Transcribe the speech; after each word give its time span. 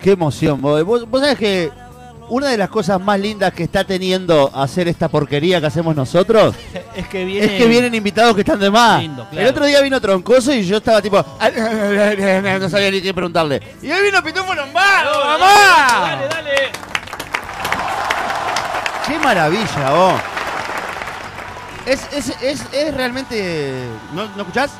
Qué 0.00 0.12
emoción. 0.12 0.60
Vos, 0.60 0.84
vos, 0.84 1.20
sabés 1.20 1.38
que 1.38 1.72
una 2.28 2.48
de 2.48 2.56
las 2.56 2.68
cosas 2.68 3.00
más 3.00 3.18
lindas 3.18 3.52
que 3.52 3.64
está 3.64 3.84
teniendo 3.84 4.50
hacer 4.54 4.88
esta 4.88 5.08
porquería 5.08 5.60
que 5.60 5.66
hacemos 5.66 5.94
nosotros 5.94 6.54
Es 6.96 7.06
que 7.08 7.24
viene. 7.24 7.46
es 7.46 7.52
que 7.52 7.66
vienen 7.66 7.94
invitados 7.94 8.34
que 8.34 8.42
están 8.42 8.60
de 8.60 8.70
más. 8.70 9.00
Lindo, 9.02 9.26
claro. 9.30 9.46
El 9.46 9.50
otro 9.50 9.64
día 9.66 9.80
vino 9.80 10.00
Troncoso 10.00 10.52
y 10.52 10.62
yo 10.64 10.76
estaba 10.78 11.00
tipo. 11.00 11.16
No 11.18 12.68
sabía 12.68 12.90
ni 12.90 13.00
qué 13.00 13.14
preguntarle. 13.14 13.62
Y 13.82 13.90
hoy 13.90 14.02
vino 14.02 14.22
Pitufo 14.22 14.54
Lombardo, 14.54 15.24
mamá. 15.24 16.00
Dale, 16.00 16.28
dale. 16.28 16.50
¡Qué 19.06 19.18
maravilla, 19.18 19.90
vos! 19.90 20.20
Es, 21.86 22.08
es, 22.12 22.42
es, 22.42 22.62
es 22.72 22.94
realmente. 22.94 23.84
¿No, 24.14 24.26
¿No 24.28 24.42
escuchás? 24.42 24.70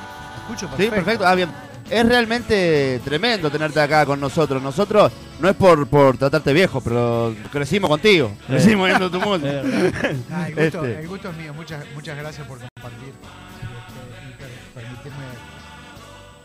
Escucho 0.42 0.68
Sí, 0.76 0.88
perfecto. 0.88 1.26
Ah, 1.26 1.34
bien. 1.34 1.63
Es 1.90 2.06
realmente 2.08 3.00
tremendo 3.04 3.50
tenerte 3.50 3.80
acá 3.80 4.06
con 4.06 4.18
nosotros. 4.18 4.62
Nosotros, 4.62 5.12
no 5.40 5.48
es 5.48 5.54
por, 5.54 5.86
por 5.86 6.16
tratarte 6.16 6.52
viejo, 6.52 6.80
pero 6.80 7.34
crecimos 7.52 7.90
contigo. 7.90 8.32
Crecimos 8.46 8.86
viendo 8.86 9.10
tu. 9.10 9.18
Ah, 10.30 10.48
el, 10.48 10.54
gusto, 10.54 10.60
Este. 10.84 11.00
el 11.00 11.08
gusto 11.08 11.30
es 11.30 11.36
mío. 11.36 11.54
Muchas, 11.54 11.84
muchas 11.94 12.16
gracias 12.16 12.46
por 12.46 12.58
compartir 12.58 13.08
este, 13.10 14.44
y 14.74 14.74
permitirme 14.74 15.24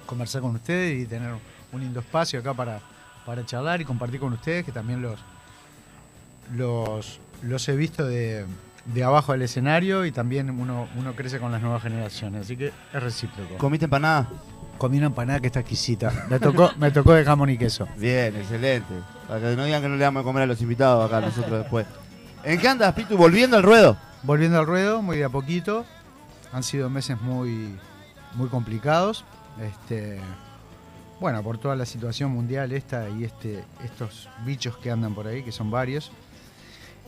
conversar 0.06 0.42
con 0.42 0.56
ustedes 0.56 1.02
y 1.04 1.06
tener 1.06 1.32
un 1.72 1.80
lindo 1.82 2.00
espacio 2.00 2.40
acá 2.40 2.54
para, 2.54 2.82
para 3.26 3.46
charlar 3.46 3.80
y 3.82 3.86
compartir 3.86 4.20
con 4.20 4.34
ustedes, 4.34 4.66
que 4.66 4.72
también 4.72 5.02
los, 5.02 5.20
los, 6.56 7.20
los 7.44 7.70
he 7.70 7.76
visto 7.76 8.06
de, 8.06 8.46
de 8.86 9.04
abajo 9.04 9.32
del 9.32 9.44
escenario 9.44 10.06
y 10.06 10.12
también 10.12 10.50
uno, 10.50 10.88
uno 10.98 11.14
crece 11.16 11.40
con 11.40 11.52
las 11.52 11.62
nuevas 11.62 11.82
generaciones. 11.84 12.42
Así 12.42 12.58
que 12.58 12.68
es 12.68 13.04
recíproco. 13.04 13.58
¿Comiste 13.58 13.86
empanada? 13.86 14.28
Comí 14.80 14.98
una 14.98 15.08
empanada 15.08 15.42
que 15.42 15.48
está 15.48 15.60
exquisita. 15.60 16.26
Me 16.30 16.40
tocó, 16.40 16.72
me 16.78 16.90
tocó 16.90 17.14
de 17.14 17.26
jamón 17.26 17.50
y 17.50 17.58
queso. 17.58 17.86
Bien, 17.98 18.34
excelente. 18.36 18.94
Para 19.28 19.42
que 19.42 19.56
no 19.58 19.66
digan 19.66 19.82
que 19.82 19.90
no 19.90 19.98
le 19.98 20.06
vamos 20.06 20.22
a 20.22 20.24
comer 20.24 20.44
a 20.44 20.46
los 20.46 20.62
invitados 20.62 21.06
acá 21.06 21.20
nosotros 21.20 21.60
después. 21.60 21.86
¿En 22.46 22.60
qué 22.60 22.70
andas, 22.70 22.94
Pitu? 22.94 23.18
¿Volviendo 23.18 23.58
al 23.58 23.64
ruedo? 23.64 23.98
Volviendo 24.24 24.58
al 24.58 24.66
ruedo, 24.66 25.02
muy 25.02 25.18
de 25.18 25.26
a 25.26 25.30
poquito. 25.30 25.86
Han 26.54 26.64
sido 26.64 26.90
meses 26.90 27.20
muy, 27.22 27.78
muy 28.36 28.48
complicados. 28.48 29.26
Este, 29.62 30.22
bueno, 31.20 31.44
por 31.44 31.58
toda 31.58 31.76
la 31.76 31.86
situación 31.86 32.32
mundial 32.32 32.72
esta 32.72 33.10
y 33.10 33.26
este, 33.26 33.66
estos 33.84 34.30
bichos 34.46 34.78
que 34.78 34.90
andan 34.90 35.14
por 35.14 35.28
ahí, 35.28 35.44
que 35.44 35.52
son 35.52 35.70
varios. 35.70 36.10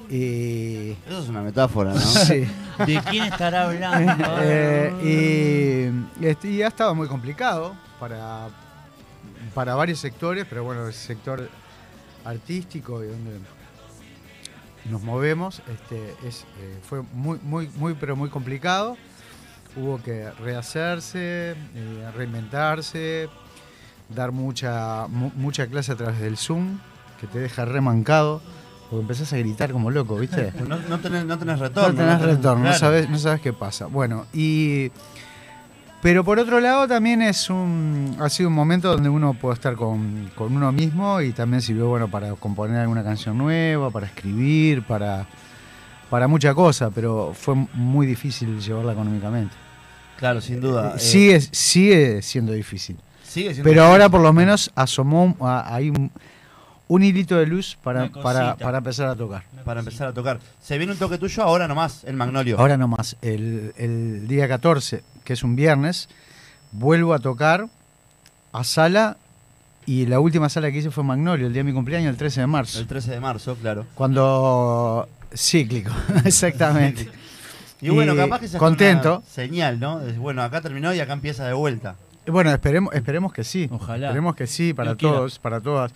Y, 0.09 0.91
Eso 1.07 1.19
es 1.19 1.29
una 1.29 1.41
metáfora, 1.41 1.93
¿no? 1.93 1.99
sí. 1.99 2.45
¿De 2.85 3.01
quién 3.09 3.25
estará 3.25 3.65
hablando? 3.69 4.25
Eh, 4.43 5.91
y, 6.19 6.25
este, 6.25 6.49
y 6.49 6.61
ha 6.63 6.67
estado 6.67 6.93
muy 6.95 7.07
complicado 7.07 7.75
para, 7.99 8.47
para 9.53 9.75
varios 9.75 9.99
sectores, 9.99 10.45
pero 10.49 10.63
bueno, 10.63 10.87
el 10.87 10.93
sector 10.93 11.49
artístico 12.25 13.03
y 13.03 13.07
donde 13.07 13.39
nos 14.89 15.01
movemos 15.03 15.61
este, 15.71 16.15
es, 16.27 16.41
eh, 16.59 16.79
fue 16.87 17.01
muy, 17.13 17.39
muy, 17.43 17.69
muy, 17.75 17.93
pero 17.93 18.15
muy 18.15 18.29
complicado. 18.29 18.97
Hubo 19.75 20.01
que 20.01 20.29
rehacerse, 20.31 21.51
eh, 21.75 22.11
reinventarse, 22.15 23.29
dar 24.09 24.31
mucha, 24.31 25.07
mu- 25.07 25.31
mucha 25.35 25.67
clase 25.67 25.93
a 25.93 25.95
través 25.95 26.19
del 26.19 26.35
Zoom, 26.37 26.79
que 27.21 27.27
te 27.27 27.39
deja 27.39 27.63
remancado, 27.65 28.41
porque 28.91 29.03
empezás 29.03 29.31
a 29.31 29.37
gritar 29.37 29.71
como 29.71 29.89
loco, 29.89 30.17
¿viste? 30.17 30.51
No, 30.67 30.75
no 30.77 30.99
tenés, 30.99 31.23
no 31.23 31.39
tenés 31.39 31.59
retorno. 31.59 31.93
No 31.93 31.95
tenés 31.97 32.21
retorno, 32.21 32.63
claro. 32.63 32.77
sabes, 32.77 33.09
no 33.09 33.17
sabes 33.17 33.39
qué 33.39 33.53
pasa. 33.53 33.85
Bueno, 33.85 34.25
y. 34.33 34.91
Pero 36.01 36.25
por 36.25 36.39
otro 36.39 36.59
lado 36.59 36.89
también 36.89 37.21
es 37.21 37.49
un. 37.49 38.17
ha 38.19 38.27
sido 38.27 38.49
un 38.49 38.55
momento 38.55 38.91
donde 38.91 39.07
uno 39.07 39.33
puede 39.33 39.53
estar 39.53 39.75
con, 39.77 40.29
con 40.35 40.53
uno 40.53 40.73
mismo 40.73 41.21
y 41.21 41.31
también 41.31 41.61
sirvió 41.61 41.87
bueno 41.87 42.09
para 42.09 42.33
componer 42.33 42.79
alguna 42.79 43.01
canción 43.01 43.37
nueva, 43.37 43.91
para 43.91 44.07
escribir, 44.07 44.83
para. 44.83 45.25
para 46.09 46.27
mucha 46.27 46.53
cosa, 46.53 46.89
pero 46.89 47.31
fue 47.33 47.55
muy 47.55 48.05
difícil 48.05 48.59
llevarla 48.59 48.91
económicamente. 48.91 49.55
Claro, 50.17 50.41
sin 50.41 50.59
duda. 50.59 50.95
Eh, 50.97 50.99
sigue, 50.99 51.39
sigue 51.39 52.21
siendo 52.21 52.51
difícil. 52.51 52.97
sigue 53.23 53.53
siendo 53.53 53.63
Pero 53.63 53.83
difícil. 53.83 53.91
ahora 53.91 54.09
por 54.09 54.19
lo 54.19 54.33
menos 54.33 54.69
asomó 54.75 55.37
hay 55.39 55.91
un, 55.91 56.11
un 56.91 57.03
hilito 57.03 57.37
de 57.37 57.45
luz 57.45 57.77
para, 57.81 58.09
para, 58.09 58.57
para 58.57 58.79
empezar 58.79 59.07
a 59.07 59.15
tocar. 59.15 59.43
Para 59.63 59.79
empezar 59.79 60.09
a 60.09 60.13
tocar. 60.13 60.41
Se 60.61 60.77
viene 60.77 60.91
un 60.91 60.99
toque 60.99 61.17
tuyo 61.17 61.41
ahora 61.41 61.65
nomás, 61.65 62.03
en 62.03 62.17
Magnolio. 62.17 62.59
Ahora 62.59 62.75
nomás, 62.75 63.15
el, 63.21 63.73
el 63.77 64.27
día 64.27 64.45
14, 64.49 65.01
que 65.23 65.31
es 65.31 65.41
un 65.41 65.55
viernes, 65.55 66.09
vuelvo 66.73 67.13
a 67.13 67.19
tocar 67.19 67.67
a 68.51 68.63
sala 68.65 69.15
y 69.85 70.05
la 70.05 70.19
última 70.19 70.49
sala 70.49 70.69
que 70.69 70.79
hice 70.79 70.91
fue 70.91 71.05
Magnolio, 71.05 71.47
el 71.47 71.53
día 71.53 71.61
de 71.61 71.69
mi 71.69 71.73
cumpleaños, 71.73 72.09
el 72.09 72.17
13 72.17 72.41
de 72.41 72.47
marzo. 72.47 72.79
El 72.79 72.87
13 72.87 73.11
de 73.11 73.19
marzo, 73.21 73.55
claro. 73.55 73.85
Cuando... 73.95 75.07
Cíclico, 75.33 75.93
exactamente. 76.25 77.09
Y 77.79 77.87
bueno, 77.87 78.17
capaz 78.17 78.39
que 78.39 78.47
es 78.47 78.55
contento. 78.57 79.19
una 79.19 79.25
señal, 79.27 79.79
¿no? 79.79 80.01
Bueno, 80.17 80.43
acá 80.43 80.59
terminó 80.59 80.93
y 80.93 80.99
acá 80.99 81.13
empieza 81.13 81.47
de 81.47 81.53
vuelta. 81.53 81.95
Bueno, 82.27 82.51
esperemos, 82.51 82.93
esperemos 82.93 83.31
que 83.31 83.45
sí. 83.45 83.69
Ojalá. 83.71 84.07
Esperemos 84.07 84.35
que 84.35 84.45
sí, 84.45 84.73
para 84.73 84.95
todos, 84.95 85.39
para 85.39 85.61
todas. 85.61 85.93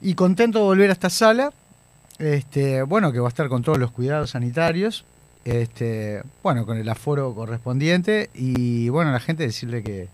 Y 0.00 0.14
contento 0.14 0.58
de 0.60 0.64
volver 0.64 0.90
a 0.90 0.92
esta 0.92 1.10
sala. 1.10 1.52
Este, 2.18 2.82
bueno, 2.82 3.12
que 3.12 3.18
va 3.20 3.28
a 3.28 3.30
estar 3.30 3.48
con 3.48 3.62
todos 3.62 3.78
los 3.78 3.90
cuidados 3.90 4.30
sanitarios. 4.30 5.04
Este, 5.44 6.22
bueno, 6.42 6.66
con 6.66 6.76
el 6.78 6.88
aforo 6.88 7.34
correspondiente. 7.34 8.30
Y 8.34 8.88
bueno, 8.90 9.10
a 9.10 9.12
la 9.14 9.20
gente 9.20 9.42
decirle 9.44 9.82
que, 9.82 10.08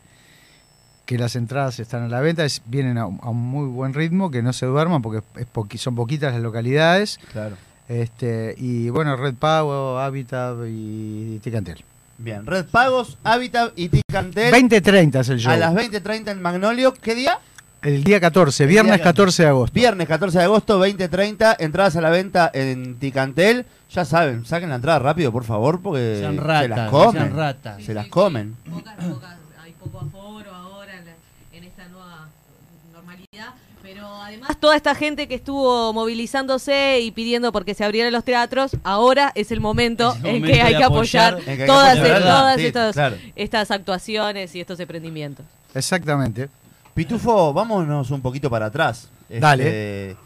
que 1.05 1.19
las 1.19 1.37
entradas 1.37 1.79
están 1.81 2.03
a 2.05 2.09
la 2.09 2.21
venta, 2.21 2.45
es- 2.45 2.63
vienen 2.67 2.99
a, 2.99 3.07
un- 3.07 3.21
a 3.23 3.31
un 3.31 3.37
muy 3.39 3.67
buen 3.69 3.93
ritmo, 3.95 4.31
que 4.31 4.43
no 4.43 4.53
se 4.53 4.67
duerman 4.67 5.03
porque 5.03 5.23
es 5.41 5.47
poqui- 5.53 5.79
son 5.79 5.95
poquitas 5.97 6.33
las 6.33 6.43
localidades. 6.43 7.19
Claro. 7.33 7.57
Este, 7.89 8.55
y 8.59 8.89
bueno, 8.91 9.17
Red 9.17 9.35
Pago, 9.35 9.99
Habitat 9.99 10.57
y 10.69 11.39
Ticantel. 11.41 11.85
Bien, 12.19 12.47
Red 12.47 12.67
Pagos, 12.67 13.19
Habitat 13.25 13.73
y 13.77 13.89
Ticantel. 13.91 14.53
20.30 14.53 15.21
es 15.21 15.29
el 15.29 15.39
show. 15.39 15.53
A 15.53 15.57
las 15.57 15.75
20.30 15.75 16.31
en 16.31 16.41
Magnolio. 16.43 16.95
¿Qué 16.95 17.15
día? 17.15 17.39
El 17.87 18.03
día 18.03 18.21
14, 18.21 18.65
El 18.65 18.69
viernes 18.69 18.97
día 18.97 19.05
14 19.05 19.43
de 19.45 19.49
agosto. 19.49 19.73
Viernes 19.75 20.09
14 20.09 20.39
de 20.39 20.45
agosto, 20.45 20.85
20.30. 20.85 21.57
Entradas 21.61 21.95
a 21.97 22.01
la 22.01 22.11
venta 22.11 22.51
en 22.53 22.99
Ticantel. 22.99 23.65
Ya 23.95 24.05
saben, 24.05 24.45
saquen 24.45 24.71
la 24.71 24.75
entrada 24.77 24.99
rápido, 24.99 25.31
por 25.31 25.45
favor, 25.45 25.81
porque 25.81 26.17
Sean 26.19 26.35
se 26.35 26.41
ratas, 26.41 26.69
las 26.71 26.79
no 26.79 26.91
comen. 26.91 27.13
sean 27.23 27.37
ratas. 27.37 27.85
Se 27.85 27.95
las 27.95 28.07
comen. 28.09 28.57
Pocas, 28.69 28.95
pocas, 28.97 29.37
hay 29.63 29.73
poco 29.75 30.01
aforo 30.01 30.53
ahora 30.53 30.99
en, 30.99 31.05
la- 31.07 31.13
en 31.57 31.63
esta 31.65 31.87
nueva 31.87 32.29
normalidad, 32.93 33.55
pero 33.85 34.05
además 34.21 34.57
toda 34.59 34.75
esta 34.75 34.97
gente 34.97 35.29
que 35.29 35.37
estuvo 35.37 35.93
movilizándose 35.93 36.99
y 37.01 37.13
pidiendo 37.13 37.53
porque 37.53 37.75
se 37.75 37.85
abrieran 37.85 38.13
los 38.13 38.25
teatros, 38.25 38.73
ahora 38.83 39.31
es 39.37 39.53
el 39.53 39.61
momento 39.61 40.13
Es 40.19 40.25
el 40.25 40.27
en 40.37 40.43
que 40.43 40.61
hay 40.61 40.77
que 40.77 40.83
apoyar, 40.83 41.35
apoyar. 41.35 41.39
En 41.39 41.45
que 41.45 41.51
hay 41.53 41.57
que 41.59 41.67
todas, 41.67 41.97
apoyar, 41.99 42.13
¿verdad? 42.15 42.39
todas 42.41 42.57
Sí, 42.57 42.67
estos- 42.67 42.93
claro. 42.95 43.17
estas 43.37 43.71
actuaciones 43.71 44.55
y 44.57 44.61
estos 44.61 44.81
emprendimientos. 44.81 45.47
Exactamente. 45.73 46.49
Pitufo, 46.97 47.53
vámonos 47.53 48.11
un 48.11 48.23
poquito 48.23 48.49
para 48.51 48.67
atrás. 48.67 49.11
Dale. 49.29 49.67
Este, 50.13 50.17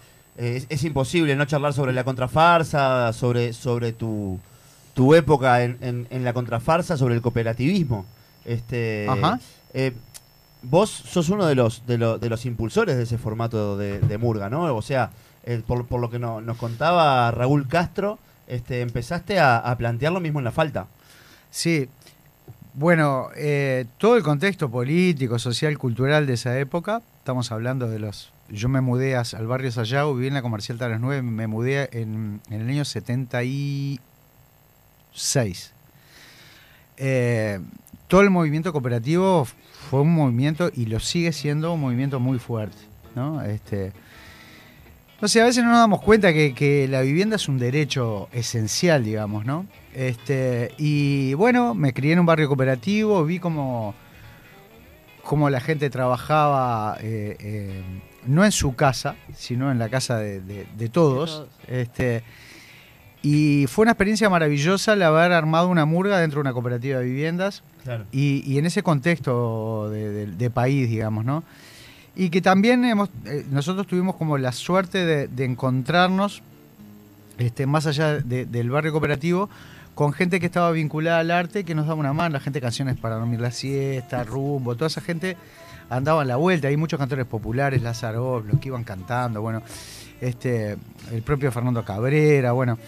es, 0.56 0.66
es 0.68 0.84
imposible 0.84 1.34
no 1.34 1.44
charlar 1.44 1.74
sobre 1.74 1.92
la 1.92 2.04
contrafarsa, 2.04 3.12
sobre, 3.12 3.52
sobre 3.52 3.92
tu, 3.92 4.38
tu 4.94 5.14
época 5.14 5.64
en, 5.64 5.76
en- 5.80 6.06
en 6.10 6.24
la 6.24 6.32
contrafarsa, 6.32 6.96
sobre 6.96 7.16
el 7.16 7.22
cooperativismo. 7.22 8.06
Este, 8.44 9.06
Ajá. 9.10 9.40
eh, 9.74 9.92
vos 10.62 10.88
sos 10.90 11.28
uno 11.28 11.44
de 11.46 11.56
los, 11.56 11.86
de, 11.88 11.98
lo- 11.98 12.18
de 12.18 12.28
los 12.30 12.46
impulsores 12.46 12.96
de 12.96 13.02
ese 13.02 13.18
formato 13.18 13.76
de, 13.76 13.98
de 13.98 14.16
Murga, 14.18 14.48
¿no? 14.48 14.72
O 14.74 14.80
sea, 14.82 15.10
eh, 15.44 15.60
por, 15.66 15.86
por 15.86 16.00
lo 16.00 16.08
que 16.08 16.20
no- 16.20 16.40
nos 16.40 16.56
contaba 16.56 17.32
Raúl 17.32 17.66
Castro, 17.66 18.20
este, 18.46 18.80
empezaste 18.82 19.40
a, 19.40 19.58
a 19.58 19.76
plantear 19.76 20.12
lo 20.12 20.20
mismo 20.20 20.38
en 20.38 20.44
la 20.44 20.52
falta. 20.52 20.86
Sí. 21.50 21.88
Bueno, 22.74 23.28
eh, 23.36 23.86
todo 23.98 24.16
el 24.16 24.22
contexto 24.22 24.70
político, 24.70 25.38
social, 25.38 25.76
cultural 25.76 26.26
de 26.26 26.34
esa 26.34 26.58
época, 26.58 27.02
estamos 27.18 27.50
hablando 27.52 27.88
de 27.88 27.98
los... 27.98 28.32
Yo 28.48 28.68
me 28.68 28.80
mudé 28.80 29.16
a- 29.16 29.22
al 29.36 29.46
barrio 29.46 29.70
Sayago, 29.72 30.14
viví 30.14 30.28
en 30.28 30.34
la 30.34 30.42
Comercial 30.42 30.78
Taras 30.78 31.00
9, 31.00 31.22
me 31.22 31.46
mudé 31.46 31.88
en, 31.92 32.40
en 32.48 32.60
el 32.60 32.68
año 32.68 32.84
76. 32.84 35.72
Eh, 36.96 37.60
todo 38.08 38.20
el 38.22 38.30
movimiento 38.30 38.72
cooperativo 38.72 39.46
fue 39.90 40.00
un 40.02 40.14
movimiento 40.14 40.70
y 40.74 40.86
lo 40.86 41.00
sigue 41.00 41.32
siendo 41.32 41.72
un 41.72 41.80
movimiento 41.80 42.20
muy 42.20 42.38
fuerte, 42.38 42.76
¿no? 43.14 43.42
Este, 43.42 43.92
no 45.20 45.28
sé, 45.28 45.40
a 45.40 45.44
veces 45.44 45.62
no 45.64 45.70
nos 45.70 45.78
damos 45.80 46.00
cuenta 46.02 46.32
que, 46.32 46.54
que 46.54 46.88
la 46.88 47.02
vivienda 47.02 47.36
es 47.36 47.48
un 47.48 47.58
derecho 47.58 48.28
esencial, 48.32 49.04
digamos, 49.04 49.44
¿no? 49.44 49.66
Este, 49.94 50.72
y 50.78 51.34
bueno, 51.34 51.74
me 51.74 51.92
crié 51.92 52.12
en 52.14 52.20
un 52.20 52.26
barrio 52.26 52.46
cooperativo, 52.48 53.24
vi 53.24 53.38
cómo, 53.38 53.94
cómo 55.24 55.50
la 55.50 55.60
gente 55.60 55.90
trabajaba, 55.90 56.96
eh, 57.00 57.36
eh, 57.40 57.82
no 58.26 58.44
en 58.44 58.52
su 58.52 58.74
casa, 58.74 59.16
sino 59.34 59.70
en 59.70 59.78
la 59.78 59.88
casa 59.88 60.18
de, 60.18 60.40
de- 60.40 60.66
de 60.76 60.88
todos. 60.88 61.30
todos. 61.30 61.48
Este, 61.68 62.22
y 63.22 63.66
fue 63.68 63.82
una 63.82 63.92
experiencia 63.92 64.30
maravillosa 64.30 64.94
el 64.94 65.02
haber 65.02 65.32
armado 65.32 65.68
una 65.68 65.84
murga 65.84 66.18
dentro 66.18 66.38
de 66.38 66.42
una 66.42 66.52
cooperativa 66.54 66.98
de 67.00 67.04
viviendas 67.04 67.62
Claro. 67.84 68.06
y, 68.12 68.42
y 68.50 68.58
en 68.58 68.64
ese 68.66 68.82
contexto 68.82 69.90
de, 69.90 70.10
de- 70.10 70.26
de 70.26 70.50
país, 70.50 70.88
digamos, 70.88 71.24
¿no? 71.24 71.44
Y 72.16 72.30
que 72.30 72.40
también 72.40 72.84
hemos, 72.84 73.08
eh, 73.24 73.46
nosotros 73.50 73.86
tuvimos 73.86 74.16
como 74.16 74.36
la 74.36 74.52
suerte 74.52 75.04
de, 75.28 75.44
encontrarnos, 75.44 76.42
este, 77.38 77.66
más 77.66 77.86
allá 77.86 78.18
de- 78.18 78.44
del 78.46 78.70
barrio 78.70 78.92
cooperativo, 78.92 79.48
con 79.94 80.12
gente 80.12 80.40
que 80.40 80.46
estaba 80.46 80.70
vinculada 80.72 81.20
al 81.20 81.30
arte, 81.30 81.64
que 81.64 81.74
nos 81.74 81.86
daba 81.86 82.00
una 82.00 82.12
mano, 82.12 82.34
la 82.34 82.40
gente 82.40 82.58
de 82.58 82.62
Canciones 82.62 82.96
para 82.96 83.16
dormir 83.16 83.40
la 83.40 83.50
siesta, 83.50 84.24
Rumbo, 84.24 84.74
toda 84.74 84.88
esa 84.88 85.00
gente 85.00 85.36
andaba 85.88 86.22
a 86.22 86.24
la 86.24 86.36
vuelta. 86.36 86.68
Hay 86.68 86.76
muchos 86.76 86.98
cantores 86.98 87.26
populares, 87.26 87.82
Lázaro, 87.82 88.40
los 88.40 88.60
que 88.60 88.68
iban 88.68 88.84
cantando, 88.84 89.40
bueno, 89.42 89.62
este, 90.20 90.76
el 91.12 91.22
propio 91.22 91.52
Fernando 91.52 91.84
Cabrera, 91.84 92.52
bueno. 92.52 92.78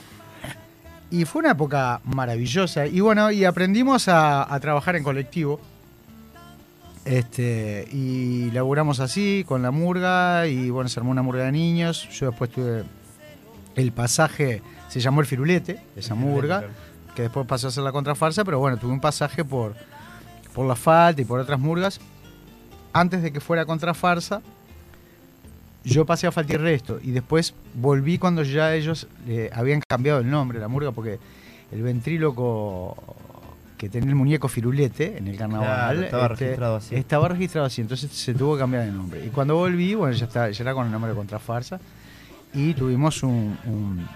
Y 1.10 1.24
fue 1.26 1.40
una 1.40 1.50
época 1.52 2.00
maravillosa. 2.04 2.86
Y 2.86 3.00
bueno, 3.00 3.30
y 3.30 3.44
aprendimos 3.44 4.08
a 4.08 4.58
trabajar 4.60 4.96
en 4.96 5.02
colectivo. 5.02 5.60
Este, 7.04 7.88
y 7.90 8.50
laburamos 8.52 9.00
así, 9.00 9.44
con 9.46 9.62
la 9.62 9.70
murga, 9.70 10.46
y 10.46 10.70
bueno, 10.70 10.88
se 10.88 11.00
armó 11.00 11.10
una 11.10 11.22
murga 11.22 11.44
de 11.44 11.52
niños. 11.52 12.08
Yo 12.10 12.30
después 12.30 12.50
tuve 12.50 12.84
el 13.74 13.92
pasaje, 13.92 14.62
se 14.88 15.00
llamó 15.00 15.20
el 15.20 15.26
Firulete, 15.26 15.80
esa 15.96 16.14
murga, 16.14 16.64
que 17.16 17.22
después 17.22 17.46
pasó 17.46 17.68
a 17.68 17.70
ser 17.70 17.82
la 17.82 17.92
contrafarsa, 17.92 18.44
pero 18.44 18.58
bueno, 18.58 18.76
tuve 18.76 18.92
un 18.92 19.00
pasaje 19.00 19.44
por, 19.44 19.74
por 20.54 20.66
la 20.66 20.76
falta 20.76 21.20
y 21.22 21.24
por 21.24 21.40
otras 21.40 21.58
murgas. 21.58 22.00
Antes 22.92 23.22
de 23.22 23.32
que 23.32 23.40
fuera 23.40 23.64
contrafarsa, 23.64 24.42
yo 25.84 26.06
pasé 26.06 26.28
a 26.28 26.32
falta 26.32 26.52
y 26.52 26.56
resto, 26.56 27.00
y 27.02 27.10
después 27.10 27.54
volví 27.74 28.18
cuando 28.18 28.44
ya 28.44 28.74
ellos 28.74 29.08
eh, 29.26 29.50
habían 29.52 29.80
cambiado 29.80 30.20
el 30.20 30.30
nombre, 30.30 30.60
la 30.60 30.68
murga, 30.68 30.92
porque 30.92 31.18
el 31.72 31.82
ventríloco 31.82 32.96
que 33.82 33.88
tenía 33.88 34.10
el 34.10 34.14
muñeco 34.14 34.46
Firulete 34.46 35.18
en 35.18 35.26
el 35.26 35.36
carnaval 35.36 35.66
Claro, 35.96 36.02
estaba 36.02 36.26
este, 36.26 36.44
registrado 36.44 36.76
así. 36.76 36.94
estaba 36.94 37.28
registrado 37.28 37.66
así, 37.66 37.80
entonces 37.80 38.12
se 38.12 38.32
tuvo 38.32 38.54
que 38.54 38.60
cambiar 38.60 38.84
de 38.86 38.92
nombre. 38.92 39.26
Y 39.26 39.30
cuando 39.30 39.56
volví, 39.56 39.96
bueno, 39.96 40.14
ya, 40.14 40.26
está, 40.26 40.48
ya 40.48 40.62
era 40.62 40.72
con 40.72 40.86
el 40.86 40.92
nombre 40.92 41.10
de 41.10 41.16
Contrafarsa. 41.16 41.80
Y 42.54 42.74
tuvimos 42.74 43.24
un, 43.24 43.58
un- 43.66 44.06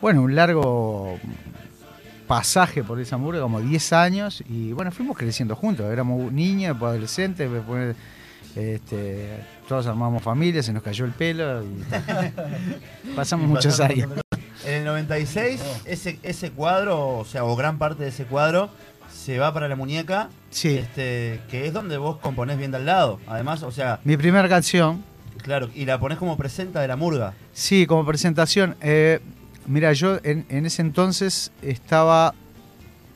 bueno, 0.00 0.22
un 0.22 0.36
largo 0.36 1.18
pasaje 2.28 2.84
por 2.84 3.00
esa 3.00 3.16
murga, 3.16 3.40
como 3.40 3.60
10 3.60 3.92
años. 3.92 4.40
Y 4.48 4.70
bueno, 4.72 4.92
fuimos 4.92 5.16
creciendo 5.16 5.56
juntos. 5.56 5.90
Éramos 5.92 6.30
niños, 6.32 6.74
después 6.74 6.90
adolescentes, 6.90 7.50
después, 7.50 7.96
este, 8.54 9.30
todos 9.68 9.84
armamos 9.88 10.22
familia, 10.22 10.62
se 10.62 10.72
nos 10.72 10.84
cayó 10.84 11.06
el 11.06 11.10
pelo. 11.10 11.64
Y 11.64 13.12
pasamos 13.16 13.48
muchos 13.48 13.80
años. 13.80 14.08
El 14.80 14.86
96, 14.86 15.60
ese, 15.84 16.18
ese 16.22 16.50
cuadro, 16.50 17.18
o 17.18 17.24
sea, 17.24 17.44
o 17.44 17.54
gran 17.56 17.78
parte 17.78 18.02
de 18.02 18.08
ese 18.10 18.24
cuadro, 18.24 18.70
se 19.12 19.38
va 19.38 19.52
para 19.52 19.68
la 19.68 19.76
muñeca, 19.76 20.28
Sí. 20.50 20.76
este, 20.78 21.40
que 21.50 21.66
es 21.66 21.72
donde 21.72 21.96
vos 21.98 22.18
componés 22.18 22.58
bien 22.58 22.70
de 22.70 22.78
al 22.78 22.86
lado. 22.86 23.20
Además, 23.26 23.62
o 23.62 23.70
sea, 23.72 24.00
Mi 24.04 24.16
primera 24.16 24.48
canción, 24.48 25.04
claro, 25.42 25.68
y 25.74 25.84
la 25.84 25.98
ponés 26.00 26.18
como 26.18 26.36
presenta 26.36 26.80
de 26.80 26.88
la 26.88 26.96
murga. 26.96 27.34
Sí, 27.52 27.86
como 27.86 28.04
presentación. 28.06 28.76
Eh, 28.80 29.20
mira, 29.66 29.92
yo 29.92 30.18
en, 30.22 30.46
en 30.48 30.66
ese 30.66 30.82
entonces 30.82 31.52
estaba 31.62 32.34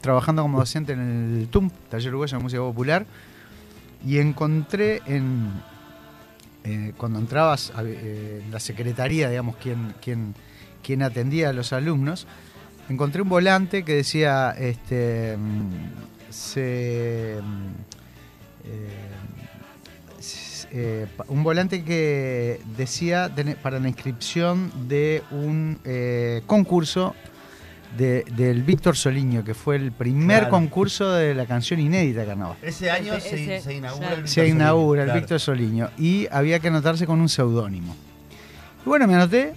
trabajando 0.01 0.43
como 0.43 0.59
docente 0.59 0.93
en 0.93 1.39
el 1.41 1.49
TUM, 1.49 1.71
Taller 1.89 2.11
Uruguayo 2.11 2.37
de 2.37 2.43
Música 2.43 2.61
Popular, 2.63 3.07
y 4.07 4.19
encontré 4.19 5.01
en. 5.07 5.51
eh, 6.65 6.93
cuando 6.97 7.19
entrabas 7.19 7.73
a- 7.77 7.83
eh, 7.85 8.43
en 8.45 8.51
la 8.51 8.59
secretaría, 8.61 9.29
digamos, 9.31 9.57
quien, 9.57 9.95
quien, 10.03 10.35
quien 10.85 11.03
atendía 11.03 11.49
a 11.49 11.53
los 11.53 11.73
alumnos, 11.73 12.27
encontré 12.89 13.23
un 13.23 13.29
volante 13.29 13.83
que 13.85 13.95
decía. 13.97 14.51
Este, 14.57 15.37
se. 16.31 17.39
eh, 17.39 17.41
eh, 20.73 21.07
un 21.29 21.43
volante 21.45 21.85
que 21.85 22.61
decía 22.77 23.29
de- 23.29 23.55
para 23.57 23.79
la 23.79 23.89
inscripción 23.89 24.73
de 24.89 25.23
un 25.31 25.79
eh, 25.85 26.43
concurso 26.47 27.15
de- 27.97 28.25
del 28.37 28.65
Víctor 28.65 28.97
Soliño, 28.97 29.45
que 29.45 29.55
fue 29.55 29.77
el 29.77 29.93
primer 29.93 30.39
Claro. 30.41 30.51
concurso 30.51 31.13
de 31.13 31.33
la 31.35 31.47
canción 31.47 31.79
inédita 31.79 32.25
Carnaval. 32.25 32.57
Ese 32.61 32.91
año 32.91 33.15
Ese- 33.15 33.29
se, 33.31 33.57
ese, 33.57 33.61
se 33.65 33.75
inaugura 33.75 34.07
claro. 34.09 34.23
el 34.23 34.29
Se 34.29 34.43
Víctor 34.43 34.57
inaugura 34.57 35.03
Solís, 35.03 35.03
el 35.03 35.07
claro. 35.07 35.21
Víctor 35.21 35.41
Soliño 35.41 35.91
y 35.97 36.27
había 36.33 36.59
que 36.59 36.69
anotarse 36.69 37.07
con 37.07 37.21
un 37.21 37.29
seudónimo. 37.29 37.95
Y 38.85 38.89
bueno, 38.89 39.07
me 39.07 39.15
anoté. 39.15 39.53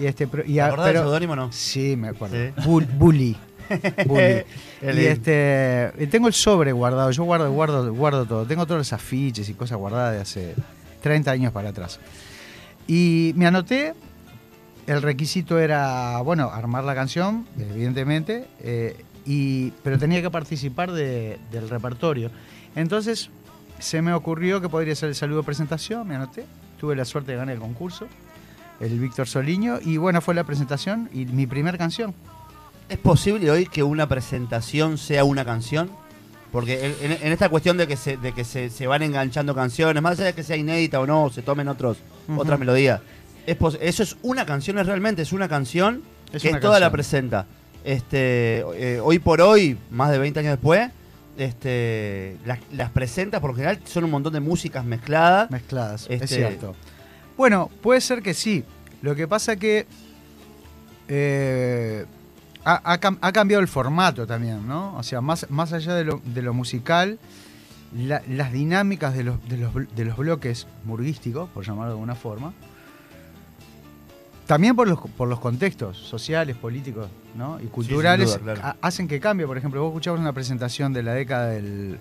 Y 0.00 0.06
este, 0.06 0.28
y 0.46 0.54
¿Te 0.54 0.60
acordás 0.62 0.86
del 0.86 0.94
pero- 0.94 1.04
seudónimo 1.04 1.32
o 1.34 1.36
no? 1.36 1.52
Sí, 1.52 1.96
me 1.96 2.08
acuerdo. 2.08 2.36
Sí. 2.36 2.52
Bull- 2.64 2.86
bully. 2.98 3.36
Bully. 4.06 4.44
Y 4.82 5.04
este, 5.06 5.92
tengo 6.10 6.26
el 6.26 6.34
sobre 6.34 6.72
guardado. 6.72 7.10
Yo 7.12 7.22
guardo, 7.24 7.52
guardo, 7.52 7.92
guardo 7.94 8.26
todo. 8.26 8.44
Tengo 8.46 8.66
todos 8.66 8.78
los 8.78 8.92
afiches 8.92 9.48
y 9.48 9.54
cosas 9.54 9.78
guardadas 9.78 10.14
de 10.14 10.20
hace 10.20 10.54
30 11.02 11.30
años 11.30 11.52
para 11.52 11.68
atrás. 11.68 12.00
Y 12.88 13.32
me 13.36 13.46
anoté. 13.46 13.94
El 14.86 15.02
requisito 15.02 15.60
era, 15.60 16.18
bueno, 16.22 16.50
armar 16.50 16.82
la 16.82 16.96
canción, 16.96 17.46
evidentemente, 17.58 18.48
eh, 18.60 19.04
y, 19.24 19.70
pero 19.84 19.98
tenía 20.00 20.20
que 20.20 20.30
participar 20.30 20.90
de- 20.90 21.38
del 21.52 21.68
repertorio. 21.68 22.30
Entonces 22.74 23.30
se 23.78 24.02
me 24.02 24.12
ocurrió 24.14 24.60
que 24.60 24.68
podría 24.68 24.96
ser 24.96 25.10
el 25.10 25.14
saludo 25.14 25.40
de 25.40 25.44
presentación, 25.44 26.08
me 26.08 26.16
anoté. 26.16 26.44
Tuve 26.80 26.96
la 26.96 27.04
suerte 27.04 27.32
de 27.32 27.38
ganar 27.38 27.54
el 27.54 27.60
concurso, 27.60 28.08
el 28.80 28.98
Víctor 28.98 29.28
Soliño, 29.28 29.78
y 29.84 29.98
bueno, 29.98 30.20
fue 30.20 30.34
la 30.34 30.44
presentación 30.44 31.08
y 31.12 31.26
mi 31.26 31.46
primer 31.46 31.78
canción. 31.78 32.14
¿Es 32.88 32.98
posible 32.98 33.50
hoy 33.50 33.66
que 33.66 33.82
una 33.82 34.08
presentación 34.08 34.98
sea 34.98 35.24
una 35.24 35.44
canción? 35.44 35.90
Porque 36.50 36.96
en, 37.00 37.32
esta 37.32 37.48
cuestión 37.48 37.76
de 37.76 37.86
que 37.86 37.96
se, 37.96 38.16
de 38.16 38.32
que 38.32 38.42
se, 38.42 38.70
se 38.70 38.86
van 38.88 39.02
enganchando 39.02 39.54
canciones, 39.54 40.02
más 40.02 40.18
allá 40.18 40.26
de 40.26 40.32
que 40.34 40.42
sea 40.42 40.56
inédita 40.56 40.98
o 40.98 41.06
no, 41.06 41.30
se 41.30 41.42
tomen 41.42 41.68
otros, 41.68 41.98
otras 42.36 42.58
melodías, 42.58 43.00
es 43.46 43.56
eso 43.80 44.02
es 44.02 44.16
una 44.22 44.44
canción, 44.46 44.78
es 44.78 44.86
realmente 44.86 45.22
es 45.22 45.32
una 45.32 45.48
canción 45.48 46.02
Es 46.32 46.42
que 46.42 46.50
una 46.50 46.60
toda 46.60 46.80
la 46.80 46.90
presenta. 46.90 47.46
Este, 47.84 48.64
eh, 48.74 49.00
hoy 49.02 49.18
por 49.18 49.40
hoy, 49.40 49.78
más 49.90 50.10
de 50.10 50.18
20 50.18 50.40
años 50.40 50.52
después, 50.52 50.90
este, 51.38 52.36
las, 52.44 52.58
las 52.72 52.90
presenta 52.90 53.40
por 53.40 53.50
lo 53.50 53.56
general 53.56 53.78
son 53.84 54.04
un 54.04 54.10
montón 54.10 54.32
de 54.32 54.40
músicas 54.40 54.84
mezcladas. 54.84 55.50
Mezcladas, 55.50 56.06
es 56.10 56.22
Este- 56.22 56.36
cierto. 56.36 56.74
Bueno, 57.40 57.70
puede 57.80 58.02
ser 58.02 58.20
que 58.20 58.34
sí. 58.34 58.64
Lo 59.00 59.14
que 59.14 59.26
pasa 59.26 59.56
que 59.56 59.86
eh, 61.08 62.04
ha, 62.66 62.92
ha 62.92 63.00
cam- 63.00 63.16
ha 63.22 63.32
cambiado 63.32 63.62
el 63.62 63.66
formato 63.68 64.26
también, 64.26 64.68
¿no? 64.68 64.94
O 64.98 65.02
sea, 65.02 65.22
más, 65.22 65.46
más 65.48 65.72
allá 65.72 65.94
de 65.94 66.04
lo, 66.04 66.20
de 66.22 66.42
lo 66.42 66.52
musical, 66.52 67.18
la- 67.96 68.20
las 68.28 68.52
dinámicas 68.52 69.14
de 69.14 69.24
los, 69.24 69.48
de, 69.48 69.56
los, 69.56 69.72
bl- 69.72 69.88
de 69.88 70.04
los 70.04 70.18
bloques 70.18 70.66
murguísticos, 70.84 71.48
por 71.48 71.64
llamarlo 71.64 71.92
de 71.92 71.94
alguna 71.94 72.14
forma, 72.14 72.52
también 74.46 74.76
por 74.76 74.86
los, 74.86 74.98
por 75.16 75.26
los 75.26 75.40
contextos 75.40 75.96
sociales, 75.96 76.58
políticos 76.58 77.08
¿no? 77.36 77.58
y 77.58 77.68
culturales, 77.68 78.38
duda, 78.38 78.52
claro. 78.54 78.78
hacen 78.82 79.08
que 79.08 79.18
cambie. 79.18 79.46
Por 79.46 79.56
ejemplo, 79.56 79.80
vos 79.80 79.92
escuchabas 79.92 80.20
una 80.20 80.34
presentación 80.34 80.92
de 80.92 81.02
la 81.04 81.14
década 81.14 81.46
del, 81.46 81.98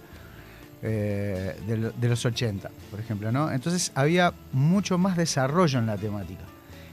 eh, 0.81 1.55
de, 1.67 1.77
lo- 1.77 1.91
de 1.91 2.07
los 2.09 2.25
80, 2.25 2.69
por 2.91 2.99
ejemplo, 2.99 3.31
¿no? 3.31 3.51
Entonces 3.51 3.91
había 3.95 4.33
mucho 4.53 4.97
más 4.97 5.17
desarrollo 5.17 5.79
en 5.79 5.85
la 5.87 5.97
temática. 5.97 6.43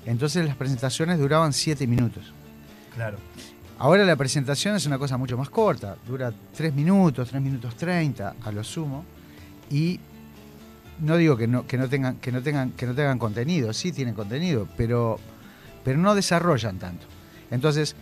Entonces 0.04 0.44
las 0.46 0.56
presentaciones 0.56 1.18
duraban 1.18 1.52
7 1.52 1.86
minutos. 1.86 2.32
Claro. 2.94 3.18
Ahora 3.78 4.04
la 4.04 4.16
presentación 4.16 4.74
es 4.76 4.86
una 4.86 4.98
cosa 4.98 5.16
mucho 5.18 5.36
más 5.36 5.50
corta, 5.50 5.96
dura 6.06 6.32
3 6.56 6.74
minutos, 6.74 7.28
3 7.28 7.42
minutos 7.42 7.76
30 7.76 8.34
a 8.42 8.52
lo 8.52 8.64
sumo. 8.64 9.04
Y 9.70 10.00
no 11.00 11.16
digo 11.16 11.36
que 11.36 11.46
no, 11.46 11.66
que 11.66 11.76
no 11.76 11.88
tengan, 11.88 12.16
que 12.16 12.32
no 12.32 12.42
tengan, 12.42 12.70
que 12.72 12.86
no 12.86 12.94
tengan 12.94 13.18
contenido, 13.18 13.72
sí 13.72 13.92
tienen 13.92 14.14
contenido, 14.14 14.66
pero, 14.76 15.18
pero 15.84 15.98
no 15.98 16.14
desarrollan 16.14 16.78
tanto. 16.78 17.06
Entonces, 17.50 17.94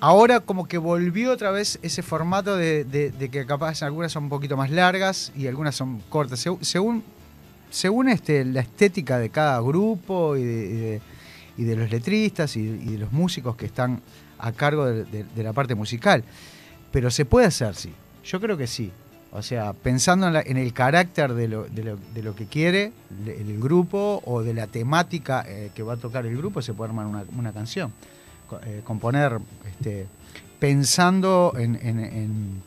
ahora 0.00 0.40
como 0.40 0.66
que 0.68 0.78
volvió 0.78 1.32
otra 1.32 1.50
vez 1.50 1.78
ese 1.82 2.02
formato 2.02 2.56
de, 2.56 3.12
que 3.30 3.46
capaz 3.46 3.82
algunas 3.82 4.12
son 4.12 4.24
un 4.24 4.28
poquito 4.30 4.56
más 4.56 4.70
largas 4.70 5.32
y 5.36 5.46
algunas 5.46 5.74
son 5.74 6.00
cortas. 6.08 6.44
Según, 6.60 7.02
según 7.70 8.08
este, 8.08 8.44
la 8.44 8.60
estética 8.60 9.18
de 9.18 9.30
cada 9.30 9.60
grupo 9.60 10.36
y 10.36 10.44
de, 10.44 11.00
los 11.56 11.90
letristas 11.90 12.56
y, 12.56 12.66
de 12.66 12.98
los 12.98 13.12
músicos 13.12 13.56
que 13.56 13.66
están 13.66 14.00
a 14.38 14.52
cargo 14.52 14.86
de, 14.86 15.24
la 15.36 15.52
parte 15.52 15.74
musical. 15.74 16.22
Pero 16.92 17.10
se 17.10 17.24
puede 17.24 17.46
hacer, 17.46 17.74
sí. 17.74 17.92
Yo 18.24 18.40
creo 18.40 18.56
que 18.56 18.66
sí. 18.66 18.90
O 19.32 19.42
sea, 19.42 19.72
pensando 19.74 20.26
en, 20.28 20.32
la- 20.32 20.40
en 20.42 20.56
el 20.56 20.72
carácter 20.72 21.34
de 21.34 21.48
lo, 21.48 21.66
lo- 21.68 21.96
de 22.14 22.22
lo 22.22 22.34
que 22.34 22.46
quiere 22.46 22.92
el 23.26 23.58
grupo 23.60 24.22
o 24.24 24.42
de 24.42 24.54
la 24.54 24.66
temática 24.66 25.44
eh, 25.46 25.70
que 25.74 25.82
va 25.82 25.94
a 25.94 25.96
tocar 25.96 26.24
el 26.26 26.36
grupo, 26.36 26.62
se 26.62 26.72
puede 26.72 26.90
armar 26.90 27.06
una 27.36 27.52
canción. 27.52 27.92
Eh, 28.64 28.80
componer 28.84 29.38
este, 29.68 30.06
pensando 30.58 31.54
en, 31.58 31.76
en- 31.82 32.00
en- 32.00 32.62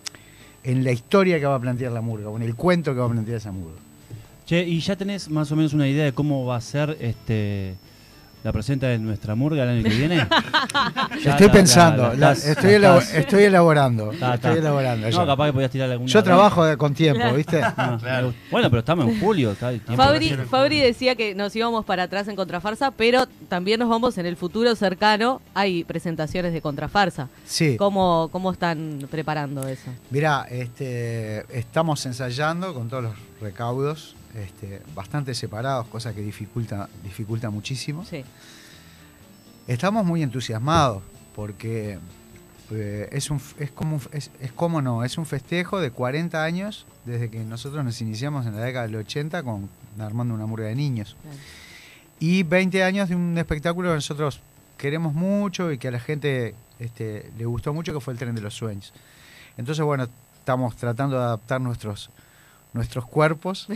en 0.63 0.83
la 0.83 0.91
historia 0.91 1.39
que 1.39 1.45
va 1.45 1.55
a 1.55 1.59
plantear 1.59 1.91
la 1.91 2.01
murga 2.01 2.29
o 2.29 2.35
en 2.35 2.43
el 2.43 2.55
cuento 2.55 2.93
que 2.93 2.99
va 2.99 3.05
a 3.05 3.09
plantear 3.09 3.37
esa 3.37 3.51
murga. 3.51 3.77
Che, 4.45 4.61
y 4.67 4.79
ya 4.79 4.95
tenés 4.95 5.29
más 5.29 5.51
o 5.51 5.55
menos 5.55 5.73
una 5.73 5.87
idea 5.87 6.05
de 6.05 6.11
cómo 6.13 6.45
va 6.45 6.57
a 6.57 6.61
ser 6.61 6.97
este 6.99 7.75
la 8.43 8.51
presenta 8.53 8.93
en 8.93 9.03
nuestra 9.05 9.35
murga 9.35 9.63
el 9.63 9.69
año 9.69 9.83
que 9.83 9.89
viene? 9.89 10.27
Ya 11.23 11.31
estoy 11.31 11.47
la- 11.47 11.53
pensando, 11.53 12.03
la- 12.03 12.09
la 12.09 12.15
la- 12.17 12.31
estás- 12.33 12.45
estoy, 12.65 13.19
estoy 13.19 13.43
elaborando. 13.43 14.11
Ta, 14.11 14.17
ta. 14.19 14.33
Estoy 14.35 14.57
elaborando. 14.59 15.09
No, 15.09 15.17
ya. 15.17 15.25
capaz 15.25 15.45
que 15.47 15.53
podías 15.53 15.71
tirar 15.71 15.91
alguna. 15.91 16.09
Yo 16.09 16.23
trabajo 16.23 16.63
de- 16.65 16.77
con 16.77 16.93
tiempo, 16.93 17.19
Claro. 17.21 17.35
¿viste? 17.35 17.61
Ah, 17.77 17.97
Claro. 17.99 18.33
Bueno, 18.51 18.69
pero 18.69 18.79
estamos 18.79 19.07
en 19.07 19.19
julio. 19.19 19.51
Está 19.51 19.71
Fabri 20.49 20.79
decía 20.79 21.15
que 21.15 21.35
nos 21.35 21.55
íbamos 21.55 21.83
para 21.85 22.03
atrás 22.03 22.27
en 22.27 22.35
Contrafarsa, 22.35 22.91
pero 22.91 23.27
también 23.49 23.79
nos 23.79 23.89
vamos 23.89 24.17
en 24.17 24.25
el 24.25 24.35
futuro 24.37 24.73
cercano. 24.75 25.41
Hay 25.53 25.83
presentaciones 25.83 26.53
de 26.53 26.61
Contrafarsa. 26.61 27.27
Sí. 27.45 27.75
¿Cómo, 27.77 28.29
¿Cómo 28.31 28.51
están 28.51 29.07
preparando 29.11 29.67
eso? 29.67 29.91
Mirá, 30.09 30.45
este, 30.49 31.45
estamos 31.57 32.05
ensayando 32.05 32.73
con 32.73 32.87
todos 32.89 33.03
los 33.03 33.13
recaudos, 33.41 34.15
este, 34.35 34.81
bastante 34.95 35.33
separados, 35.33 35.87
cosa 35.87 36.13
que 36.13 36.21
dificulta, 36.21 36.89
dificulta 37.03 37.49
muchísimo. 37.49 38.05
Sí. 38.05 38.23
Estamos 39.67 40.05
muy 40.05 40.23
entusiasmados 40.23 41.03
porque 41.35 41.99
eh, 42.71 43.09
es, 43.11 43.29
un, 43.29 43.41
es, 43.59 43.71
como 43.71 43.97
un 43.97 44.01
es, 44.11 44.31
es 44.39 44.51
como 44.51 44.81
no, 44.81 45.03
es 45.03 45.17
un 45.17 45.25
festejo 45.25 45.79
de 45.79 45.91
40 45.91 46.43
años 46.43 46.85
desde 47.05 47.29
que 47.29 47.39
nosotros 47.39 47.83
nos 47.83 48.01
iniciamos 48.01 48.45
en 48.45 48.55
la 48.55 48.61
década 48.61 48.87
del 48.87 48.95
80 48.95 49.43
con 49.43 49.69
armando 49.99 50.33
una 50.33 50.45
murga 50.45 50.67
de 50.67 50.75
niños. 50.75 51.15
Claro. 51.21 51.37
Y 52.19 52.43
20 52.43 52.83
años 52.83 53.09
de 53.09 53.15
un 53.15 53.37
espectáculo 53.37 53.89
que 53.89 53.95
nosotros 53.95 54.41
queremos 54.77 55.13
mucho 55.13 55.71
y 55.71 55.77
que 55.77 55.87
a 55.87 55.91
la 55.91 55.99
gente 55.99 56.53
este, 56.79 57.31
le 57.37 57.45
gustó 57.45 57.73
mucho, 57.73 57.93
que 57.93 57.99
fue 57.99 58.13
el 58.13 58.19
Tren 58.19 58.35
de 58.35 58.41
los 58.41 58.53
Sueños. 58.53 58.93
Entonces, 59.57 59.83
bueno, 59.85 60.07
estamos 60.37 60.75
tratando 60.75 61.17
de 61.17 61.23
adaptar 61.23 61.61
nuestros, 61.61 62.09
nuestros 62.73 63.05
cuerpos, 63.05 63.67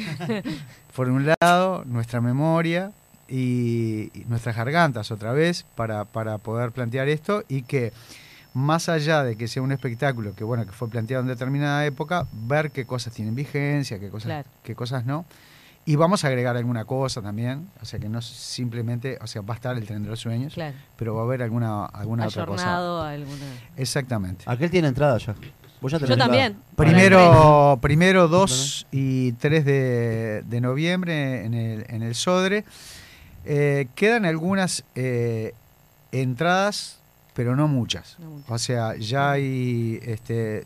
por 0.95 1.09
un 1.09 1.25
lado, 1.39 1.83
nuestra 1.85 2.21
memoria 2.21 2.91
y, 3.27 4.11
y 4.13 4.25
nuestras 4.27 4.55
gargantas 4.55 5.11
otra 5.11 5.31
vez, 5.33 5.65
para, 5.75 6.05
para 6.05 6.37
poder 6.37 6.71
plantear 6.71 7.07
esto 7.09 7.43
y 7.47 7.63
que 7.63 7.91
más 8.53 8.87
allá 8.89 9.23
de 9.23 9.35
que 9.35 9.47
sea 9.47 9.63
un 9.63 9.71
espectáculo 9.71 10.35
que 10.35 10.43
bueno 10.43 10.63
que 10.65 10.71
fue 10.71 10.87
planteado 10.89 11.21
en 11.23 11.27
determinada 11.27 11.85
época, 11.85 12.27
ver 12.33 12.69
qué 12.71 12.85
cosas 12.85 13.13
tienen 13.13 13.33
vigencia, 13.33 13.99
qué 13.99 14.09
cosas, 14.09 14.27
Claro. 14.27 14.49
qué 14.63 14.75
cosas 14.75 15.05
no. 15.05 15.25
Y 15.85 15.97
vamos 15.97 16.23
a 16.23 16.27
agregar 16.27 16.55
alguna 16.55 16.85
cosa 16.85 17.21
también, 17.21 17.67
o 17.81 17.85
sea 17.85 17.99
que 17.99 18.07
no 18.07 18.21
simplemente, 18.21 19.17
o 19.21 19.27
sea, 19.27 19.41
va 19.41 19.53
a 19.53 19.57
estar 19.57 19.75
el 19.75 19.85
tren 19.85 20.03
de 20.03 20.09
los 20.09 20.19
sueños, 20.19 20.53
Claro. 20.53 20.75
pero 20.95 21.15
va 21.15 21.21
a 21.21 21.25
haber 21.25 21.41
alguna, 21.41 21.85
alguna 21.87 22.27
otra 22.27 22.45
cosa. 22.45 23.09
Alguna. 23.09 23.45
Exactamente. 23.75 24.45
Aquel 24.47 24.69
tiene 24.69 24.87
entrada 24.89 25.17
ya. 25.17 25.35
Vos 25.83 25.91
ya 25.91 25.99
tenés 25.99 26.11
Yo 26.11 26.17
también. 26.17 26.55
Primero, 26.77 27.77
primero 27.81 28.29
2 28.29 28.87
y 28.93 29.33
3 29.33 29.65
de, 29.65 30.43
de 30.45 30.61
noviembre 30.61 31.43
en 31.43 31.53
el, 31.53 31.85
en 31.89 32.03
el 32.03 32.15
Sodre. 32.15 32.63
Eh, 33.43 33.87
quedan 33.93 34.23
algunas 34.23 34.85
eh, 34.95 35.53
entradas, 36.13 36.99
pero 37.33 37.57
no 37.57 37.67
muchas. 37.67 38.15
No 38.17 38.29
muchas. 38.29 38.49
O 38.49 38.57
sea, 38.59 38.95
ya 38.95 39.31
hay 39.31 39.99
este, 40.03 40.63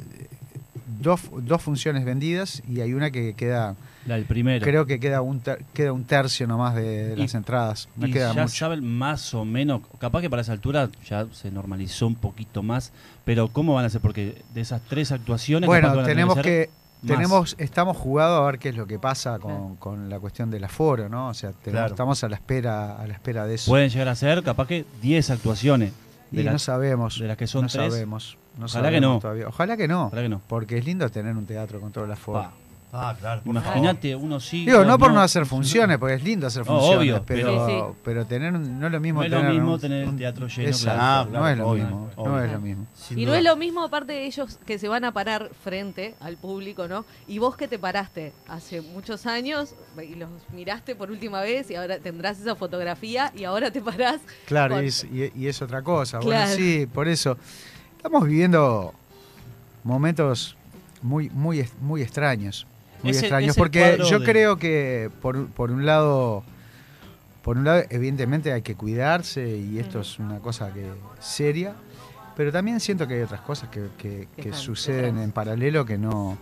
dos, 1.00 1.22
dos 1.42 1.62
funciones 1.62 2.06
vendidas 2.06 2.62
y 2.68 2.82
hay 2.82 2.94
una 2.94 3.12
que 3.12 3.34
queda, 3.34 3.76
La 4.06 4.16
del 4.16 4.26
primero. 4.26 4.64
creo 4.64 4.86
que 4.86 5.00
queda 5.00 5.22
un, 5.22 5.40
ter- 5.40 5.64
queda 5.74 5.92
un 5.94 6.04
tercio 6.06 6.48
nomás 6.48 6.76
de, 6.76 7.10
de 7.10 7.14
Y- 7.14 7.18
las 7.18 7.36
entradas. 7.36 7.90
No 7.96 8.08
y 8.08 8.12
queda 8.12 8.34
ya 8.34 8.44
mucho. 8.44 8.56
saben 8.56 8.86
más 8.98 9.34
o 9.34 9.46
menos, 9.46 9.82
capaz 10.00 10.22
que 10.22 10.30
para 10.30 10.42
esa 10.42 10.52
altura 10.54 10.90
ya 11.08 11.26
se 11.34 11.52
normalizó 11.52 12.08
un 12.08 12.16
poquito 12.16 12.64
más, 12.64 12.92
pero 13.26 13.48
¿cómo 13.50 13.74
van 13.74 13.84
a 13.84 13.88
hacer? 13.88 14.02
Porque 14.02 14.42
de 14.54 14.62
esas 14.62 14.82
tres 14.82 15.12
actuaciones... 15.12 15.68
Bueno, 15.68 15.90
van 15.90 16.00
a 16.00 16.02
tener 16.04 16.16
tenemos 16.16 16.36
ser 16.36 16.44
que 16.44 16.70
más. 17.04 17.08
tenemos 17.12 17.56
estamos 17.60 17.96
jugados 17.98 18.42
a 18.42 18.46
ver 18.52 18.60
qué 18.60 18.70
es 18.70 18.76
lo 18.76 18.88
que 18.88 18.98
pasa 19.00 19.38
con, 19.40 19.76
con 19.76 20.10
la 20.10 20.20
cuestión 20.20 20.50
del 20.50 20.64
aforo, 20.64 21.10
¿no? 21.10 21.28
O 21.30 21.34
sea, 21.34 21.52
tenemos- 21.52 21.72
Claro. 21.82 21.88
estamos 21.94 22.24
a 22.24 22.30
la 22.30 22.36
espera 22.36 22.98
a 22.98 23.06
la 23.08 23.14
espera 23.14 23.46
de 23.46 23.56
eso. 23.56 23.70
Pueden 23.72 23.90
llegar 23.90 24.08
a 24.08 24.16
ser 24.16 24.42
capaz 24.44 24.68
que 24.68 24.86
10 25.02 25.30
actuaciones. 25.30 25.92
Y 26.32 26.44
no 26.44 26.52
las- 26.54 26.62
sabemos. 26.62 27.20
de 27.20 27.28
las 27.28 27.38
que 27.38 27.48
son 27.48 27.64
no 27.64 27.68
tres. 27.70 27.92
sabemos. 27.94 28.38
no 28.58 28.66
Ojalá 28.66 28.90
que 28.90 28.96
sabemos 28.96 29.14
no. 29.16 29.20
todavía. 29.20 29.48
Ojalá 29.48 29.78
que 29.78 29.88
no. 29.88 30.10
¿Para 30.10 30.22
que? 30.24 30.42
Porque 30.48 30.78
es 30.78 30.86
lindo 30.86 31.10
tener 31.10 31.36
un 31.36 31.46
teatro 31.46 31.80
con 31.80 31.92
todo 31.92 32.06
el 32.06 32.12
aforo. 32.12 32.40
Ah, 32.94 33.14
claro. 33.20 33.42
Imagínate, 33.44 34.16
uno 34.16 34.40
sí. 34.40 34.66
Digo, 34.66 34.86
no 34.86 34.98
por 34.98 35.12
no 35.12 35.20
hacer 35.20 35.46
funciones, 35.46 35.98
porque 35.98 36.16
es 36.16 36.24
lindo 36.24 36.48
hacer 36.48 36.62
No, 36.66 36.68
funciones, 36.80 36.98
obvio, 37.00 37.24
pero, 37.26 37.48
pero- 37.48 37.68
Sí, 37.68 37.74
sí. 37.74 38.00
pero 38.04 38.26
tener 38.26 38.54
un- 38.54 38.80
no 38.80 38.86
es 38.88 38.92
lo 38.94 39.00
mismo 39.02 39.20
No 39.20 39.26
es 39.26 39.32
lo 39.32 39.38
tener 39.38 39.54
mismo 39.54 39.74
un- 39.74 39.80
tener 39.80 40.04
el 40.04 40.10
un- 40.10 40.18
teatro 40.18 40.48
lleno, 40.48 40.70
Exacto, 40.70 41.30
claro. 41.30 41.30
no 41.32 41.48
es 41.50 41.58
lo 41.58 41.68
obvio, 41.68 41.84
mismo, 41.84 42.10
no 42.16 42.24
obvio. 42.24 42.44
es 42.44 42.52
lo 42.54 42.62
mismo. 42.62 42.88
Sin 42.96 43.20
Y 43.20 43.26
no 43.26 43.36
es 43.36 43.44
lo 43.44 43.56
mismo, 43.58 43.84
aparte 43.84 44.14
de 44.14 44.26
ellos 44.26 44.58
que 44.66 44.80
se 44.80 44.88
van 44.88 45.04
a 45.04 45.12
parar 45.12 45.52
frente 45.64 46.16
al 46.22 46.38
público, 46.38 46.88
¿no? 46.88 47.04
Y 47.28 47.40
vos 47.40 47.58
que 47.58 47.68
te 47.68 47.78
paraste 47.78 48.32
hace 48.48 48.80
muchos 48.82 49.26
años 49.26 49.76
y 50.02 50.16
los 50.16 50.30
miraste 50.54 50.96
por 50.96 51.12
última 51.12 51.42
vez 51.42 51.70
y 51.70 51.76
ahora 51.76 52.00
tendrás 52.00 52.40
esa 52.40 52.56
fotografía 52.56 53.34
y 53.36 53.44
ahora 53.44 53.70
te 53.70 53.82
parás. 53.82 54.22
Claro, 54.46 54.76
con- 54.76 54.86
y 54.86 54.88
es, 54.88 55.04
y- 55.04 55.32
y 55.36 55.48
es 55.48 55.62
otra 55.62 55.82
cosa. 55.82 56.20
Claro. 56.20 56.46
Bueno, 56.48 56.56
sí, 56.56 56.88
por 56.92 57.10
eso. 57.10 57.38
Estamos 57.98 58.26
viviendo 58.26 58.94
momentos 59.84 60.56
muy, 61.02 61.30
muy, 61.32 61.68
muy 61.82 62.02
extraños. 62.02 62.66
Muy 63.04 63.12
extraños. 63.12 63.56
Porque 63.56 63.98
yo 64.10 64.20
de- 64.20 64.26
creo 64.26 64.58
que 64.58 65.10
por, 65.22 65.36
un- 65.38 65.48
por 65.48 65.72
un 65.72 65.86
lado. 65.86 66.44
Por 67.44 67.58
un 67.58 67.64
lado, 67.64 67.84
evidentemente 67.90 68.52
hay 68.52 68.62
que 68.62 68.76
cuidarse 68.76 69.48
y 69.58 69.80
esto 69.80 70.02
es 70.02 70.20
una 70.20 70.40
cosa 70.40 70.74
que 70.74 70.86
seria, 71.20 71.74
pero 72.36 72.52
también 72.52 72.80
siento 72.82 73.08
que 73.08 73.14
hay 73.14 73.22
otras 73.22 73.40
cosas 73.42 73.70
que, 73.70 73.88
que- 73.98 74.28
Que 74.36 74.52
suceden 74.54 75.18
en 75.18 75.32
paralelo 75.32 75.86
que 75.86 75.98
no, 75.98 76.38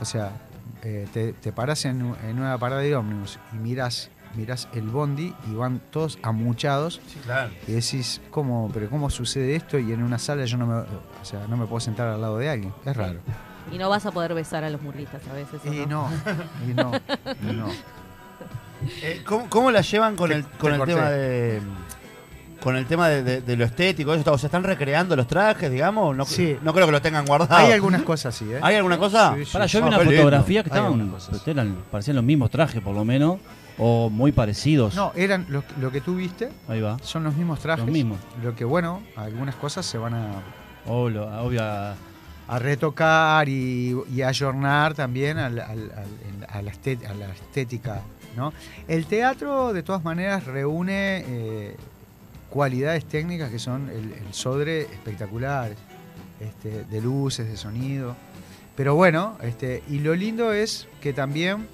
o 0.00 0.04
sea, 0.04 0.32
eh, 0.82 1.06
te, 1.14 1.32
te 1.32 1.52
paras 1.52 1.86
en, 1.86 2.14
en 2.28 2.38
una 2.38 2.58
parada 2.58 2.82
de 2.82 2.94
ómnibus 2.94 3.38
y 3.54 3.56
miras, 3.56 4.10
miras 4.34 4.68
el 4.74 4.82
bondi 4.88 5.34
y 5.50 5.54
van 5.54 5.80
todos 5.90 6.18
amuchados 6.22 7.00
Sí, 7.06 7.18
claro. 7.24 7.50
y 7.66 7.72
decís, 7.72 8.20
¿cómo, 8.30 8.70
pero 8.74 8.90
cómo 8.90 9.08
sucede 9.08 9.56
esto? 9.56 9.78
Y 9.78 9.92
en 9.92 10.02
una 10.02 10.18
sala 10.18 10.44
yo 10.44 10.58
no 10.58 10.66
me, 10.66 10.74
o 10.74 11.24
sea, 11.24 11.46
no 11.48 11.56
me 11.56 11.64
puedo 11.66 11.80
sentar 11.80 12.06
al 12.08 12.20
lado 12.20 12.36
de 12.36 12.50
alguien. 12.50 12.72
Es 12.84 12.94
raro. 12.96 13.20
Y 13.72 13.78
no 13.78 13.88
vas 13.88 14.04
a 14.06 14.10
poder 14.12 14.34
besar 14.34 14.64
a 14.64 14.70
los 14.70 14.80
murguistas 14.82 15.22
a 15.28 15.32
veces. 15.34 15.60
¿o 15.66 15.72
Y 15.72 15.86
no? 15.86 16.08
no, 16.08 16.10
y 16.70 16.74
no, 16.74 16.92
y 17.50 17.54
no. 17.54 17.66
Eh, 19.02 19.22
¿cómo, 19.26 19.48
cómo 19.50 19.70
la 19.70 19.82
llevan 19.82 20.16
con 20.16 20.30
Te- 20.30 20.36
el, 20.36 20.44
te 20.44 20.56
con 20.58 20.72
el 20.74 20.80
tema 20.86 21.10
de 21.10 21.60
con 22.62 22.76
el 22.76 22.84
tema 22.86 23.08
de, 23.08 23.22
de- 23.22 23.40
de 23.42 23.56
lo 23.56 23.64
estético? 23.64 24.12
Eso, 24.14 24.32
o 24.32 24.38
sea, 24.38 24.46
¿están 24.48 24.64
recreando 24.64 25.16
los 25.16 25.26
trajes, 25.26 25.70
digamos? 25.70 26.14
No, 26.16 26.24
Sí. 26.26 26.56
no 26.62 26.72
creo 26.74 26.86
que 26.86 26.92
los 26.92 27.02
tengan 27.02 27.24
guardados. 27.26 27.52
Hay 27.64 27.72
algunas 27.72 28.02
cosas 28.02 28.34
así, 28.34 28.50
¿eh? 28.52 28.58
¿Hay 28.62 28.76
alguna 28.76 28.98
cosa? 28.98 29.34
Sí, 29.36 29.44
sí. 29.46 29.52
Para, 29.52 29.66
yo 29.66 29.78
Ah, 29.78 29.82
vi 29.82 29.88
una 29.88 29.98
qué 29.98 30.04
lindo. 30.04 30.16
fotografía 30.18 30.62
que 30.62 30.68
estaban, 30.68 31.12
eran, 31.46 31.76
parecían 31.90 32.16
los 32.16 32.24
mismos 32.24 32.50
trajes 32.50 32.80
por 32.82 32.94
lo 32.94 33.04
menos, 33.04 33.38
o 33.78 34.10
muy 34.10 34.32
parecidos. 34.32 34.94
No, 34.94 35.12
eran 35.14 35.46
lo, 35.48 35.62
lo 35.80 35.90
que 35.90 36.00
tú 36.02 36.16
viste 36.16 36.50
Ahí 36.68 36.80
va. 36.82 36.98
son 37.02 37.24
los 37.24 37.34
mismos 37.34 37.60
trajes. 37.60 37.84
Los 37.84 37.92
mismos. 37.92 38.18
Lo 38.42 38.54
que 38.54 38.64
bueno, 38.64 39.00
algunas 39.16 39.54
cosas 39.56 39.86
se 39.86 39.96
van 39.98 40.12
a, 40.14 40.28
lo- 40.86 41.26
obvio, 41.42 41.62
a- 41.64 41.94
a 42.52 42.58
retocar 42.58 43.48
y, 43.48 43.96
y 44.12 44.22
ayornar 44.22 44.94
también 44.94 45.38
al- 45.38 45.60
al- 45.60 45.92
al- 45.92 46.18
en- 46.28 46.46
a, 46.48 46.62
la 46.62 46.70
a 47.26 47.32
estética. 47.32 48.02
¿no? 48.36 48.52
El 48.88 49.06
teatro, 49.06 49.72
de 49.72 49.82
todas 49.82 50.02
maneras, 50.04 50.44
reúne 50.46 51.24
eh, 51.26 51.76
cualidades 52.48 53.04
técnicas 53.04 53.50
que 53.50 53.58
son 53.58 53.88
el, 53.88 54.12
el 54.12 54.32
sodre 54.34 54.82
espectaculares, 54.82 55.76
este, 56.40 56.84
de 56.84 57.00
luces, 57.00 57.48
de 57.48 57.56
sonido. 57.56 58.16
Pero 58.76 58.94
bueno, 58.94 59.36
este, 59.42 59.82
y 59.88 59.98
lo 59.98 60.14
lindo 60.14 60.52
es 60.52 60.88
que 61.00 61.12
también 61.12 61.66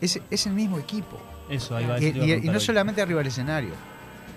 es, 0.00 0.20
es 0.30 0.46
el 0.46 0.52
mismo 0.52 0.78
equipo. 0.78 1.20
eso, 1.48 1.76
ahí 1.76 1.86
va. 1.86 1.98
Y, 2.00 2.06
a 2.32 2.36
y- 2.36 2.40
no 2.46 2.52
hoy. 2.54 2.60
solamente 2.60 3.00
arriba 3.02 3.18
del 3.20 3.28
escenario, 3.28 3.70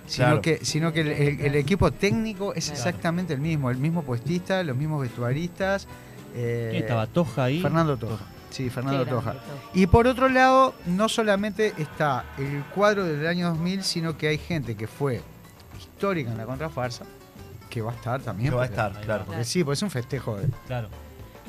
sino 0.08 0.26
Claro. 0.28 0.42
que, 0.42 0.60
sino 0.64 0.92
que 0.94 1.02
el, 1.02 1.08
el- 1.10 1.40
el 1.42 1.56
equipo 1.56 1.92
técnico 1.92 2.54
es 2.54 2.66
Claro. 2.66 2.78
exactamente 2.80 3.34
el 3.34 3.40
mismo, 3.42 3.70
el 3.72 3.78
mismo 3.78 4.04
puestista, 4.04 4.64
los 4.64 4.76
mismos 4.78 5.02
vestuaristas. 5.02 5.88
eh, 6.36 6.68
¿Quién 6.72 6.84
estaba? 6.84 7.08
Toja 7.08 7.46
ahí. 7.46 7.62
Fernando 7.62 7.96
Toja. 7.98 8.26
Sí, 8.50 8.70
Fernando 8.70 9.06
Toja. 9.06 9.36
Y 9.74 9.88
por 9.88 10.08
otro 10.08 10.30
lado, 10.30 10.74
no 10.86 11.10
solamente 11.10 11.74
está 11.78 12.26
el 12.38 12.64
cuadro 12.74 13.04
del 13.06 13.26
año 13.28 13.50
2000, 13.50 13.84
sino 13.84 14.18
que 14.18 14.28
hay 14.30 14.38
gente 14.38 14.76
que 14.76 14.88
fue 14.88 15.22
histórica 15.78 16.32
en 16.32 16.38
la 16.38 16.46
contrafarsa, 16.46 17.06
que 17.70 17.82
va 17.82 17.92
a 17.92 17.96
estar 17.96 18.22
también. 18.22 18.50
Que 18.52 18.56
va 18.56 18.64
a 18.64 18.68
porque- 18.68 18.82
estar, 18.82 19.02
claro. 19.04 19.24
porque 19.26 19.44
sí, 19.44 19.64
pues 19.64 19.80
es 19.80 19.84
un 19.84 19.92
festejo. 19.92 20.38
de- 20.38 20.48
Claro. 20.68 20.90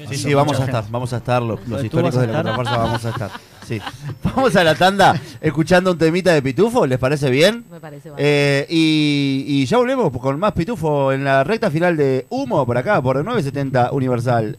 Sí, 0.08 0.16
sí, 0.18 0.34
vamos 0.34 0.60
a 0.60 0.64
estar, 0.64 0.84
vamos 0.90 1.12
a 1.12 1.16
estar, 1.18 1.40
los, 1.42 1.58
los 1.68 1.80
¿Tú 1.80 1.86
históricos 1.86 2.20
de 2.20 2.26
la 2.26 2.38
estar? 2.40 2.54
contrafuerza 2.54 2.76
vamos 2.76 3.04
a 3.04 3.08
estar. 3.10 3.30
Sí. 3.66 3.80
Vamos 4.22 4.54
a 4.54 4.62
la 4.62 4.74
tanda 4.74 5.20
escuchando 5.40 5.90
un 5.92 5.98
temita 5.98 6.32
de 6.32 6.40
Pitufo, 6.42 6.86
¿les 6.86 6.98
parece 6.98 7.30
bien? 7.30 7.64
Me 7.70 7.80
parece 7.80 8.10
bárbaro. 8.10 8.24
Eh, 8.26 8.66
y, 8.70 9.44
y 9.46 9.66
ya 9.66 9.78
volvemos 9.78 10.12
con 10.18 10.38
más 10.38 10.52
Pitufo 10.52 11.12
en 11.12 11.24
la 11.24 11.42
recta 11.42 11.70
final 11.70 11.96
de 11.96 12.26
Humo 12.30 12.64
por 12.64 12.78
acá, 12.78 13.02
por 13.02 13.16
970 13.16 13.90
Universal. 13.92 14.56